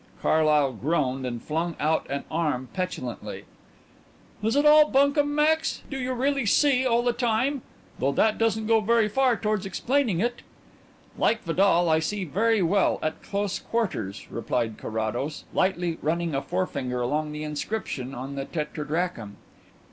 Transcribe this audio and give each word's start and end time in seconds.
Carlyle 0.23 0.71
groaned 0.71 1.27
and 1.27 1.43
flung 1.43 1.75
out 1.79 2.09
an 2.09 2.23
arm 2.31 2.69
petulantly. 2.73 3.43
"Is 4.41 4.55
it 4.55 4.65
all 4.65 4.89
bunkum, 4.89 5.35
Max? 5.35 5.83
Do 5.91 5.99
you 5.99 6.13
really 6.13 6.43
see 6.43 6.87
all 6.87 7.03
the 7.03 7.13
time 7.13 7.61
though 7.99 8.11
that 8.13 8.39
doesn't 8.39 8.65
go 8.65 8.81
very 8.81 9.07
far 9.07 9.37
towards 9.37 9.63
explaining 9.63 10.19
it." 10.19 10.41
"Like 11.19 11.43
Vidal, 11.43 11.87
I 11.87 11.99
see 11.99 12.23
very 12.23 12.63
well 12.63 12.97
at 13.03 13.21
close 13.21 13.59
quarters," 13.59 14.25
replied 14.31 14.79
Carrados, 14.79 15.43
lightly 15.53 15.99
running 16.01 16.33
a 16.33 16.41
forefinger 16.41 17.01
along 17.01 17.31
the 17.31 17.43
inscription 17.43 18.15
on 18.15 18.33
the 18.33 18.45
tetradrachm. 18.45 19.35